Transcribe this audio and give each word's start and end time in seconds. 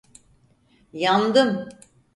Yandım! 0.93 1.69